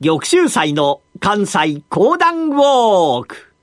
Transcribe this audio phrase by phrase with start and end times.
[0.00, 3.54] 玉州祭の関西講談ウォーク。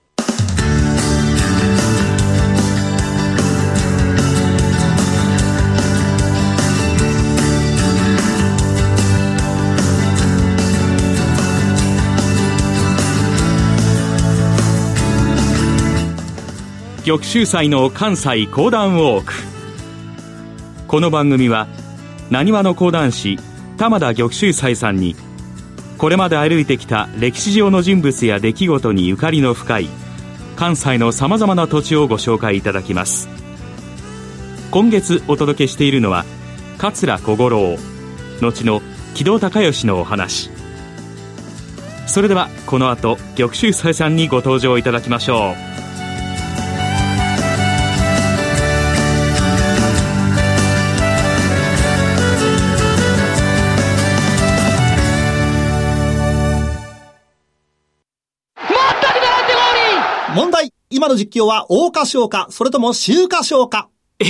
[17.05, 19.33] 玉州祭の関西講談ウォーク。
[20.87, 21.67] この番組は
[22.29, 23.37] なにわの講談師
[23.77, 25.17] 玉田玉州祭さんに
[26.01, 29.89] これまで歩いてきた歴史上の人物や出来事にゆかりの深い
[30.55, 33.29] 関西のさまざまな土地をご紹介いただきます。
[34.71, 36.25] 今月お届けしているのは
[36.79, 37.77] 桂小五郎
[38.41, 38.81] 後の
[39.13, 40.49] 木戸孝允のお話。
[42.07, 45.80] それではこの後玉州祭さんにご登場いただきましょう。
[61.01, 63.89] 今の実況は大歌唱か、それとも秋歌唱か。
[64.19, 64.25] え、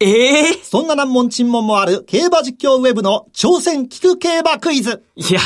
[0.00, 5.04] ええー、そんな難問沈問もある競馬実況ウェブの挑戦聞く競馬クイズ。
[5.14, 5.38] いや、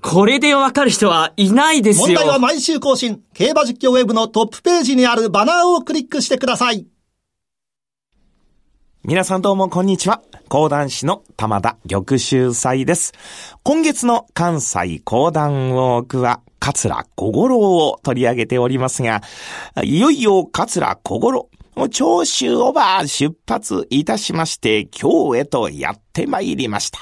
[0.00, 2.06] これでわかる人はいないですよ。
[2.06, 3.20] 問題は毎週更新。
[3.34, 6.86] 競馬実況ウェブのトップページにあるバナーをクリックしてください。
[9.02, 10.22] 皆さんどうもこんにちは。
[10.48, 13.14] 講談師の玉田玉秀祭です。
[13.64, 19.22] 今月の関西講談ウォークは、桂小五郎を取り上げておりますが、
[19.82, 21.48] いよいよ桂小五郎、
[21.90, 27.00] 長州オバー出発いたしまして、今日へとやって参りました。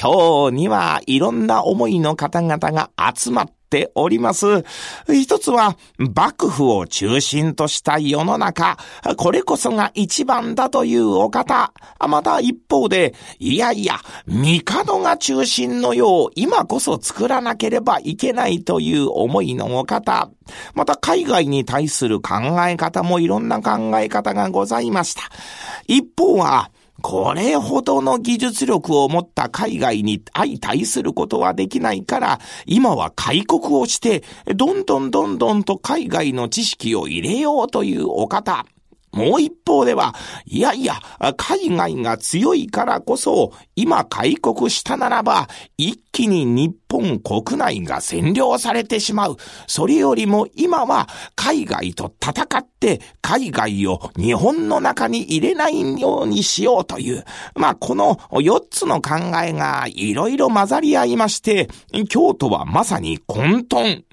[0.00, 4.64] 今日にはいろんな思いの方々が集まっております。
[5.08, 8.78] 一つは、幕府を中心とした世の中、
[9.16, 11.72] これこそが一番だというお方。
[12.08, 20.30] また一方で、いやいや、帝が中心のよう、今こそ作らなければいけないという思いのお方。
[20.74, 22.34] また海外に対する考
[22.66, 25.22] え方もいろんな考え方がございました。
[25.86, 26.70] 一方は、
[27.08, 34.24] これほどの技術力を持った海外に相対することはできないから、今は開国をして、
[34.56, 38.66] どんどんどんどんと海外の知識を入れようというお方。
[39.12, 40.94] もう一方では、いやいや、
[41.36, 49.36] 海外が強いからこそ、今開国したならば、一気に日本国内が占領されてしまう。
[49.68, 61.68] それよりも今は海外と戦って海外を日本の中に入れないようにしようという、まあこの4つの考えがいろいろ混ざり合いまして、
[62.08, 64.05] 京都はまさに混沌。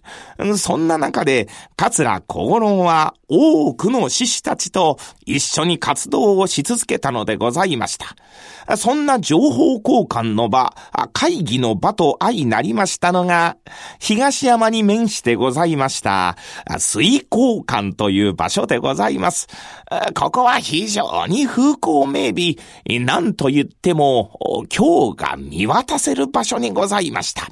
[0.57, 8.77] そんな中で、桂小五郎は多くの志士たちと一緒に活動をし続けたのでございました。
[8.77, 10.73] そんな情報交換の場、
[11.11, 13.57] 会議の場と相なりましたのが、
[13.99, 16.37] 東山に面してございました、
[16.77, 19.47] 水交館という場所でございます。
[20.15, 22.57] ここは非常に風光明媚、
[22.99, 24.39] なんと言っても、
[24.75, 27.49] 今日が見渡せる場所にございました。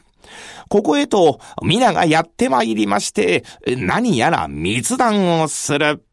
[0.70, 3.44] ここへと皆がやって参りまして、
[3.78, 6.04] 何やら密談をする。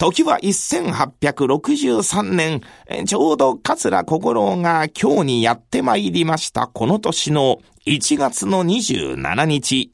[0.00, 2.62] 時は1863年、
[3.06, 9.92] ちょうど桂小五郎が今日にやって参りましたこの年の1月の27日、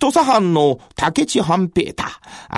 [0.00, 2.02] 土佐藩の竹地半平太、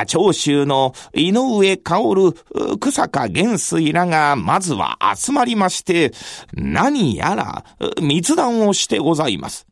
[0.06, 2.35] 長州の井上薫、
[2.81, 6.12] 草加元帥らがまずは集まりまして、
[6.55, 7.67] 何やら
[8.00, 9.68] 密談をしてございます。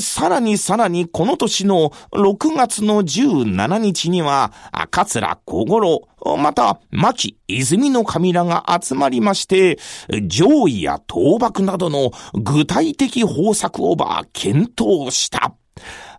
[0.00, 4.52] さらにさらにこの年の6月の17日には、
[4.90, 9.78] 桂小五郎、また、牧泉の神らが集まりまして、
[10.26, 15.54] 上位や倒幕などの具体的方策をば検討した。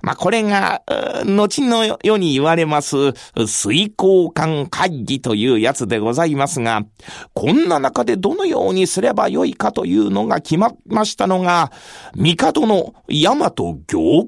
[0.02, 0.82] まあ、これが、
[1.26, 3.14] 後の世に言われます、
[3.48, 6.84] 水交換会議というやつでございますが、
[7.34, 11.72] こんな中でどのようにすればよいかというのが決まりましたのが、
[12.16, 13.76] 帝の大和行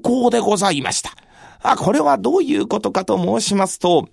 [0.02, 1.10] 幸でございました。
[1.62, 4.08] あ、これはどういうことかと申しますと、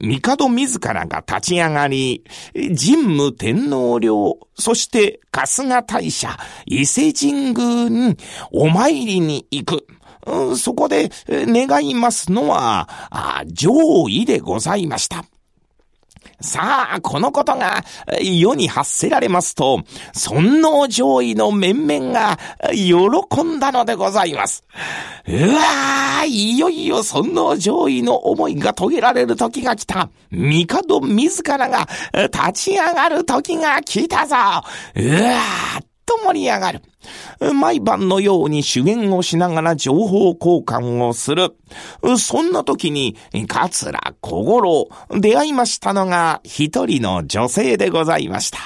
[0.00, 8.16] 帝自らが立ち上がり、神武天皇陵、そして春日大社、伊勢神宮に
[8.50, 9.86] お参りに行く。
[10.56, 12.88] そこで願いますのは、
[13.46, 13.72] 上
[14.08, 15.24] 位でございました。
[16.40, 17.82] さあ、このことが
[18.22, 19.82] 世に発せられますと、
[20.12, 22.38] 尊王上位の面々が
[22.72, 24.64] 喜んだのでございます。
[25.26, 30.10] うわー、いよいよ尊王上位の思いが遂げられる時が来た。
[30.30, 34.36] 帝自らが立ち上がる時が来たぞ。
[34.36, 36.82] うわー、と盛り上がる。
[37.54, 41.54] 毎晩のように主言をしながら情報交換をする。
[42.18, 43.16] そんな時に、
[43.46, 48.58] 桂小五郎、出会いましたのが一人の女性でございました。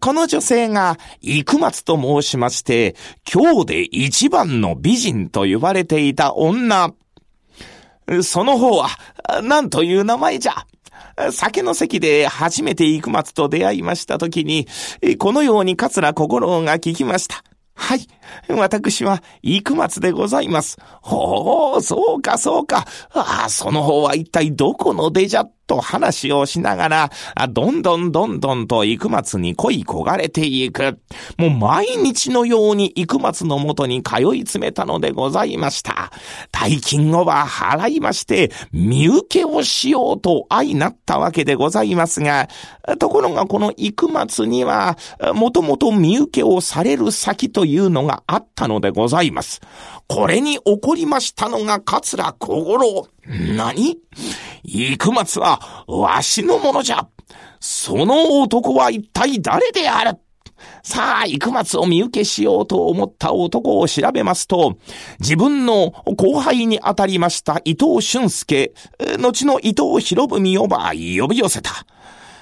[0.00, 2.94] この女性が、幾松と申しまして、
[3.32, 6.92] 今日で一番の美人と呼ばれていた女。
[8.22, 8.88] その方は、
[9.42, 10.52] 何という名前じゃ？
[11.32, 14.66] 酒の席で初めて幾松と出会いましたときに、
[15.18, 17.42] このように桂小五郎が聞きました。
[17.74, 18.06] はい。
[18.50, 20.76] 私は、幾松でございます。
[21.00, 22.86] ほう、そうか、そうか。
[23.12, 27.10] ああ、その方は一体どこの出じゃと話をしながら、
[27.48, 30.98] どんどんどんどんと幾松に恋焦がれていく。
[31.38, 36.10] もう毎日のように幾松のもとに通い詰めたのでございました。
[36.50, 42.48] 大金をは払いまして、身請けをしようと相なったわけでございますが、
[42.98, 44.98] ところがこの幾松には、
[45.34, 49.60] もともと身請けをされる先というのがあったのでございます。
[50.08, 53.06] これに起こりましたのが桂小五郎。
[53.56, 53.96] 何？
[54.64, 57.08] 幾松は、わしのものじゃ。
[57.60, 60.18] その男は一体誰である？
[60.82, 64.76] さあ、幾松を見受けしようと思った男を調べますと、
[65.18, 68.72] 自分の後輩にあたりました伊藤俊介、
[69.18, 71.70] 後の伊藤博文をば呼び寄せた。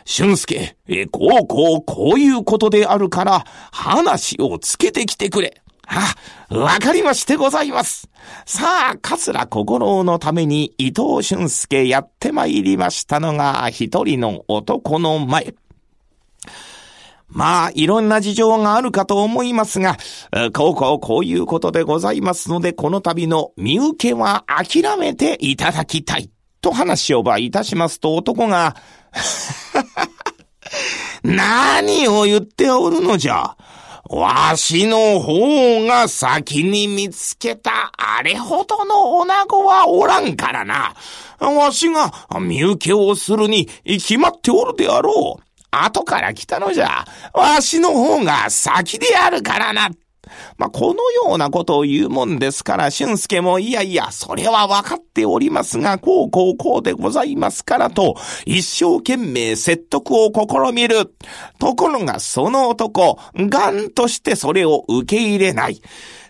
[0.05, 0.77] 俊介、
[1.13, 5.63] こうこうこういうことであるから、話をつけてきてくれ。
[5.89, 6.15] あ、
[6.55, 8.09] わかりましてございます。
[8.45, 15.55] さあ、桂小五郎のために伊藤俊介やってまいりましたのが一人の男の前。
[17.29, 19.97] まあ、いろんな事情があるかと思いますが、
[20.55, 26.31] こうこうこういうことでございますので、この度の身請けは諦めていただきたい。
[26.61, 28.77] と話をばいたしますと男が、
[31.23, 33.57] 何を言っておるのじゃ。
[34.09, 40.95] わしの方が先に見つけたあれほどの女子はおらんからな。
[41.41, 42.11] わしが
[42.41, 45.43] 身請けをするに決まっておるであろう。
[45.71, 47.05] 後から来たのじゃ。
[47.35, 49.91] わしの方が先であるからな。
[50.57, 58.17] まあ、このようなことを言うもんですから、俊介もいやいや、それは分かっておりますが、こうこうこうでございますからと、
[58.47, 61.15] 一生懸命説得を試みる。
[61.59, 65.81] ところが、その男、ガンとしてそれを受け入れない。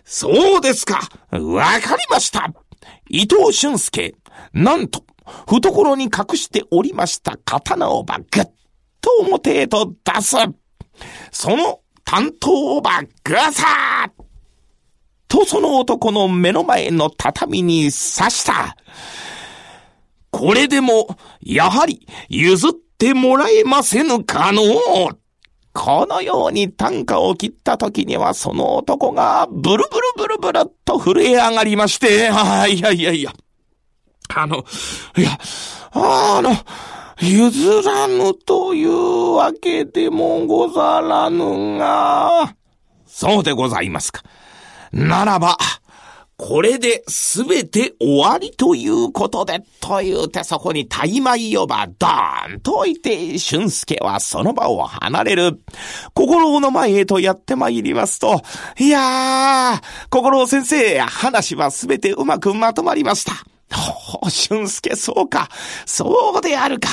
[0.05, 2.51] そうですかわかりました
[3.09, 4.15] 伊藤俊介、
[4.53, 5.03] なんと、
[5.47, 8.45] 懐に隠しておりました刀をばぐっ
[9.01, 10.35] と表へと出す。
[11.31, 11.79] その
[12.09, 14.11] 担当をばぐさ
[15.27, 18.75] とその男の目の前の畳に刺した。
[20.31, 24.63] これでも、やはり譲ってもらえませぬかの
[25.71, 33.31] このように短歌を切った時にはその男がブルブルブルブルと震え上がりまして、ああ、いやいやいや。
[34.33, 34.65] あの、
[35.15, 35.37] いや、
[35.91, 36.55] あの、
[37.21, 42.55] 譲らぬというわけでもござらぬが。
[43.05, 44.23] そうでございますか。
[44.93, 45.57] ならば、
[46.37, 55.59] これで全て終わりということで、と言うてそこに大枚呼ば、ドーンと置いて、俊介はその場を離れる。
[56.13, 58.41] 心の前へとやって参りますと、
[58.77, 63.33] いやー、心先生、話は全てうまくまとまりました。
[63.75, 65.49] ほう、俊介、そうか。
[65.85, 66.89] そうであるか。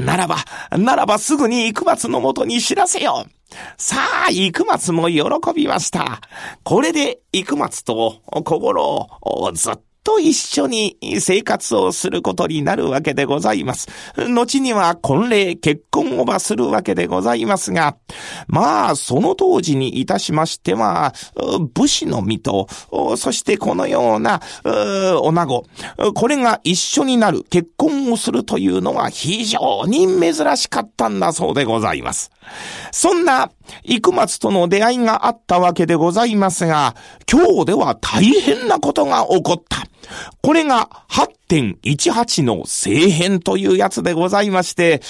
[0.00, 0.36] ならば、
[0.76, 3.30] ならばすぐに幾松のもとに知らせよう。
[3.76, 5.22] さあ、幾松も喜
[5.54, 6.20] びました。
[6.62, 13.88] これで、幾松と小五郎をずっと一緒に生活をすることになるわけでございます。
[14.16, 17.96] 後には婚礼、結婚をばするわけでございますが、
[18.46, 21.14] まあ、その当時にいたしましては、
[21.74, 22.66] 武士の身と、
[23.16, 25.64] そしてこのような、女子、
[26.14, 32.30] これが一緒になる、結婚をするというのは非常に珍しかったんだそうでございます。
[32.90, 33.50] そんな、
[33.84, 36.96] 幾松との出会いがあったわけでございますが、
[37.30, 39.86] 今日では大変なことが起こった。
[40.42, 45.02] これが8.18の政変というやつでございまして、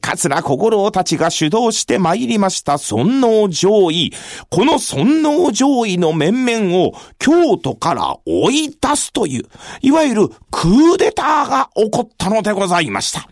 [0.00, 4.12] 桂小五郎たちが主導して参りました尊王上位。
[4.50, 9.44] この尊王上位の面々を京都から追い出すという、
[9.82, 13.28] いわゆるクーデターが起こったのでございました。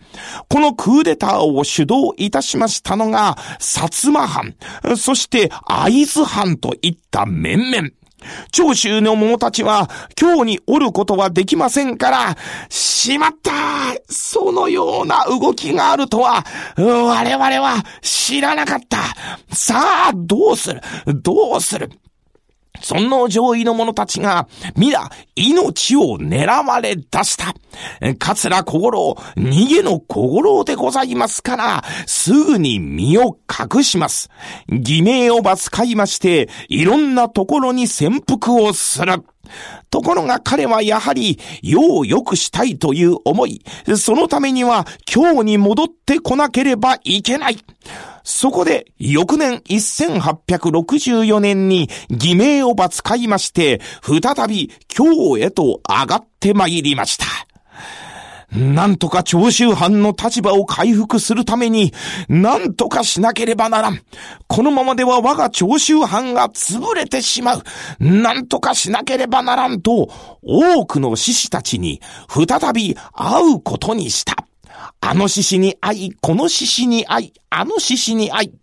[0.49, 4.55] このクーデターを主導いたしましたのが、薩摩藩、
[4.97, 7.89] そして会津藩といった面々。
[8.51, 9.89] 長州の者たちは
[10.19, 12.37] 今日におることはできませんから、
[12.69, 13.51] しまった
[14.09, 16.43] そのような動きがあるとは、
[16.77, 18.97] 我々は知らなかった。
[19.55, 20.81] さあ、どうする？
[21.21, 21.89] どうする？
[22.81, 27.53] その上位の者たちが、皆、命を狙われ出した。
[28.19, 34.29] 桂小五郎、逃げの小五郎でございますから、すぐに身を隠します。
[34.69, 39.23] 偽名をば使いまして、いろんなところに潜伏をする。
[39.89, 43.63] ところが彼はやはり、世を良くしたいという思い、
[43.97, 47.57] そのためには今日に戻ってこなければいけない。
[48.23, 57.25] そこで、翌年1864年に偽名をば使いまして、再び京へと上がってまいりました。
[58.55, 61.93] なんとか長州藩の立場を回復するために、
[62.29, 63.99] なんとかしなければならん。
[64.47, 67.63] このままでは我が長州藩が潰れてしまう。
[67.99, 70.09] なんとかしなければならんと、
[70.41, 74.35] 多くの志士たちに再び会うことにした。
[75.01, 78.53] あの獅子に会い、この獅子に会い、あの獅子に会い。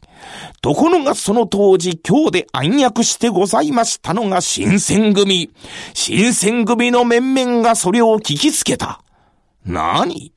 [0.61, 5.51] ところがその当時、今日で暗躍してございましたのが新選組。
[5.95, 9.03] 新選組の面々がそれを聞きつけた。
[9.65, 10.33] 何？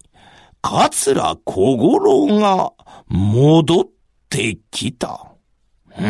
[0.61, 2.71] 桂小五郎が
[3.07, 3.85] 戻っ
[4.29, 5.31] てきた。
[5.97, 6.01] う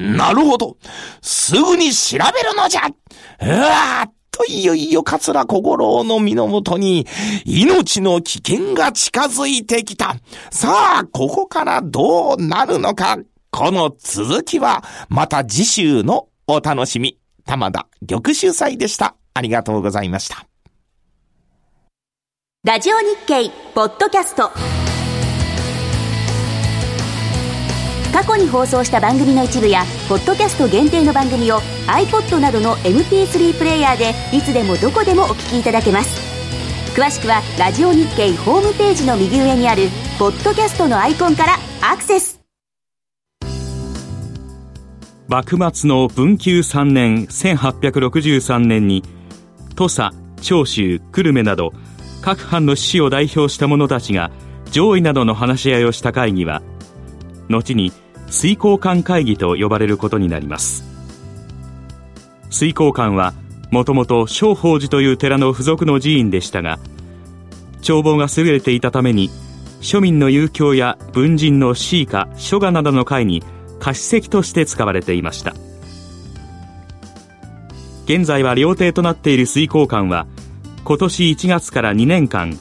[0.00, 0.16] ん。
[0.16, 0.76] なるほど。
[1.20, 7.04] すぐに調べるのじゃうわーといよいよ桂小五郎の身のもとに
[7.44, 10.14] 命の危険が近づいてきた。
[10.52, 13.18] さあ、ここからどうなるのか。
[13.50, 17.18] この続きはまた次週のお楽しみ。
[17.44, 19.16] 玉田玉秀祭でした。
[19.34, 20.47] ありがとうございました。
[22.68, 24.50] ラジオ日経ポッドキャスト。
[28.12, 36.20] 過去に放送した番組の一部やポッドキャスト限定の番組を iPod などの MP3 プレイヤーでいつでもどこでもお聞きいただけます。
[36.94, 42.38] 詳しくはラジオ日経ホームページの右上にあるポッドキャストのアイコンからアクセス。
[45.26, 49.02] 幕末の文久3年1863年に
[49.74, 51.72] 土佐長州久留米など
[52.28, 54.30] 各藩の志士を代表した者たちが
[54.70, 56.60] 上位などの話し合いをした会議は
[57.48, 57.90] 後に
[58.28, 60.84] 水耕館会議と呼ばれることになります。
[62.50, 63.32] 水耕館は
[63.70, 66.78] もともと正法寺という寺の付属の寺院でしたが
[67.80, 69.30] 帳簿が優れていたために
[69.80, 73.42] 庶民の遊興や文人の詩歌書画などの会に
[73.80, 75.54] 貸席として使われていました。
[78.04, 80.26] 現在は料亭となっている水耕館は
[80.88, 82.58] 今年1月から2年間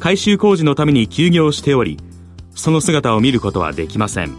[0.00, 1.96] 改修工事のために休業しており
[2.54, 4.36] その姿を見ることはできません。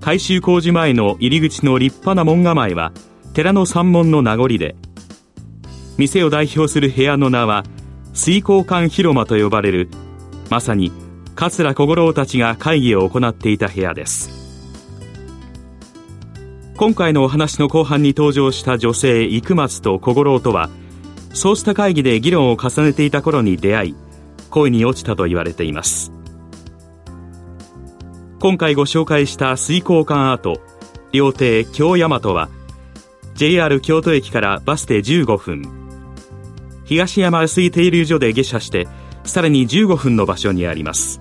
[0.00, 2.92] 改修工事前の入り口の立派な門構えは
[3.34, 4.76] 寺の山門の名残で
[5.98, 7.64] 店を代表する部屋の名は
[8.14, 9.90] 水耕館広間と呼ばれる
[10.48, 10.90] まさに
[11.34, 14.30] 桂小五郎たちが会議を行っていた部屋です。
[16.78, 20.70] 今回のお話の後半に登場した女性生松と小五郎とは
[21.38, 23.94] そうした会議で議論を重ねていた頃に出会い
[24.50, 26.10] 恋に落ちたと言われています。
[28.40, 30.60] 今回ご紹介した水耕館跡
[31.12, 32.48] 料亭京大和は
[33.36, 35.62] JR 京都駅からバスで15分
[36.84, 38.88] 東山水停留所で下車して
[39.22, 41.20] さらに15分の場所にあります。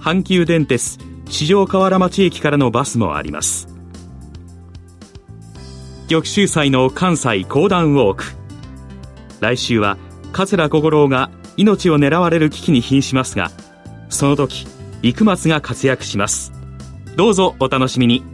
[0.00, 0.98] 阪急電鉄
[1.30, 3.73] 四条河原町駅からのバスもあります。
[6.08, 8.24] 玉秀祭の関西講談ウォーク。
[9.40, 9.96] 来週は
[10.32, 13.50] 桂小五郎が命を狙われる危機に瀕しますが
[14.08, 14.66] その時
[15.02, 16.52] 生松が活躍します。
[17.16, 18.33] どうぞお楽しみに。